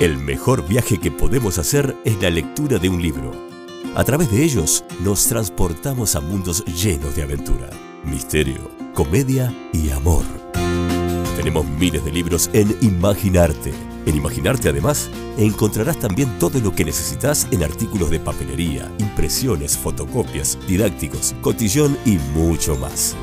[0.00, 3.30] El mejor viaje que podemos hacer es la lectura de un libro.
[3.94, 7.70] A través de ellos nos transportamos a mundos llenos de aventura,
[8.02, 10.24] misterio, comedia y amor.
[11.36, 13.72] Tenemos miles de libros en Imaginarte.
[14.04, 20.58] En Imaginarte además encontrarás también todo lo que necesitas en artículos de papelería, impresiones, fotocopias,
[20.66, 23.14] didácticos, cotillón y mucho más.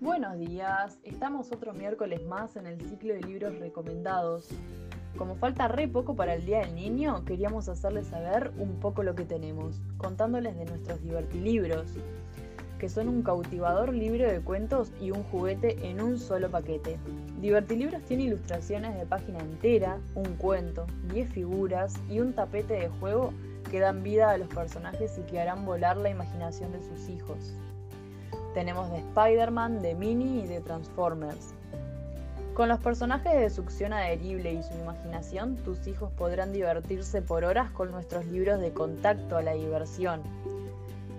[0.00, 4.48] Buenos días, estamos otro miércoles más en el ciclo de libros recomendados.
[5.16, 9.14] Como falta re poco para el Día del Niño, queríamos hacerles saber un poco lo
[9.14, 11.94] que tenemos, contándoles de nuestros divertilibros
[12.78, 16.98] que son un cautivador libro de cuentos y un juguete en un solo paquete.
[17.40, 23.32] Divertilibros tiene ilustraciones de página entera, un cuento, 10 figuras y un tapete de juego
[23.70, 27.38] que dan vida a los personajes y que harán volar la imaginación de sus hijos.
[28.54, 31.54] Tenemos de Spider-Man, de Mini y de Transformers.
[32.54, 37.70] Con los personajes de succión adherible y su imaginación, tus hijos podrán divertirse por horas
[37.70, 40.22] con nuestros libros de contacto a la diversión,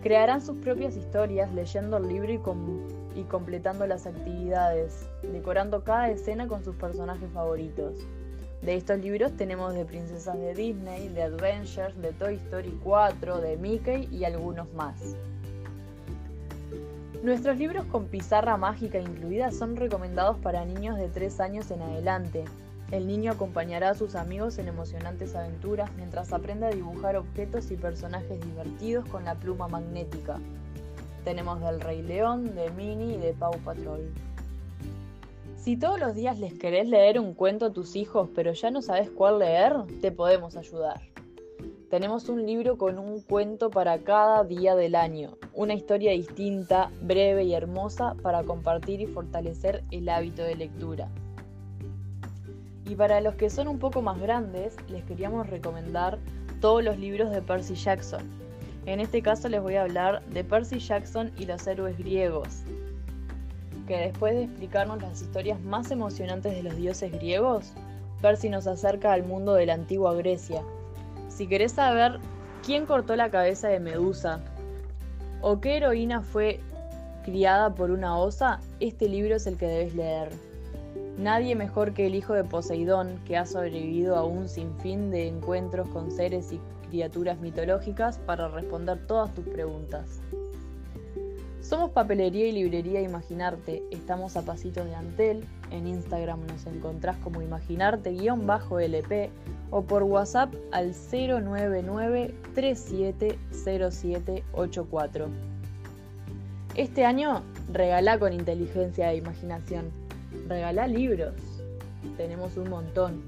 [0.01, 2.31] Crearán sus propias historias leyendo el libro
[3.15, 7.95] y, completando las actividades, decorando cada escena con sus personajes favoritos.
[8.61, 13.57] De estos libros tenemos de princesas de Disney, de Adventures, de Toy Story 4, de
[13.57, 15.15] Mickey y algunos más.
[17.21, 22.45] Nuestros libros con pizarra mágica incluida son recomendados para niños de 3 años en adelante,
[22.91, 27.75] el niño acompañará a sus amigos en emocionantes aventuras mientras aprende a dibujar objetos y
[27.75, 30.39] personajes divertidos con la pluma magnética.
[31.23, 34.11] Tenemos del Rey León, de Minnie y de Paw Patrol.
[35.57, 38.81] Si todos los días les querés leer un cuento a tus hijos pero ya no
[38.81, 41.01] sabes cuál leer, te podemos ayudar.
[41.91, 47.43] Tenemos un libro con un cuento para cada día del año, una historia distinta, breve
[47.43, 51.09] y hermosa para compartir y fortalecer el hábito de lectura.
[52.89, 56.17] Y para los que son un poco más grandes, les queríamos recomendar
[56.59, 58.23] todos los libros de Percy Jackson.
[58.87, 62.63] En este caso les voy a hablar de Percy Jackson y los héroes griegos,
[63.87, 67.73] que después de explicarnos las historias más emocionantes de los dioses griegos,
[68.23, 70.63] Percy nos acerca al mundo de la antigua Grecia.
[71.27, 72.19] Si querés saber
[72.65, 74.39] quién cortó la cabeza de Medusa
[75.41, 76.59] o qué heroína fue
[77.23, 80.48] criada por una osa, este libro es el que debes leer.
[81.19, 85.89] Nadie mejor que el hijo de Poseidón, que ha sobrevivido a un sinfín de encuentros
[85.89, 90.21] con seres y criaturas mitológicas para responder todas tus preguntas.
[91.59, 97.41] Somos Papelería y Librería Imaginarte, estamos a pasitos de Antel, en Instagram nos encontrás como
[97.41, 99.29] Imaginarte-LP
[99.71, 105.27] o por WhatsApp al 099 370784.
[106.75, 107.41] Este año
[107.73, 109.91] regalá con inteligencia e imaginación
[110.49, 111.35] Regala libros.
[112.17, 113.21] Tenemos un montón.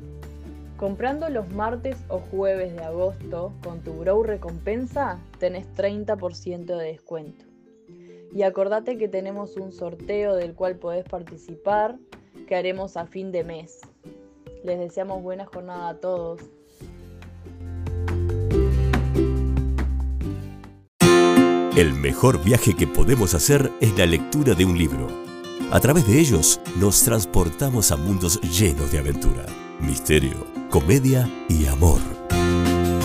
[0.76, 7.46] Comprando los martes o jueves de agosto con tu Grow Recompensa tenés 30% de descuento.
[8.34, 12.00] Y acordate que tenemos un sorteo del cual podés participar
[12.48, 13.82] que haremos a fin de mes.
[14.64, 16.42] Les deseamos buena jornada a todos.
[21.78, 25.31] El mejor viaje que podemos hacer es la lectura de un libro.
[25.72, 29.46] A través de ellos nos transportamos a mundos llenos de aventura,
[29.80, 32.02] misterio, comedia y amor.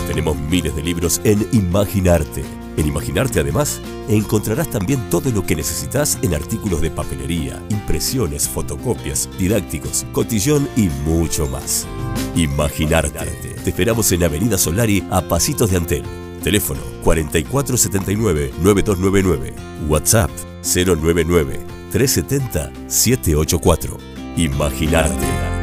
[0.08, 2.42] Tenemos miles de libros en Imaginarte.
[2.76, 9.28] En Imaginarte además encontrarás también todo lo que necesitas en artículos de papelería, impresiones, fotocopias,
[9.38, 11.86] didácticos, cotillón y mucho más.
[12.34, 13.54] Imaginarte.
[13.62, 16.02] Te esperamos en Avenida Solari a Pasitos de Antel.
[16.42, 19.54] Teléfono 4479-9299.
[19.88, 20.32] WhatsApp
[20.64, 23.98] 099 370-784.
[24.36, 25.55] Imaginarte.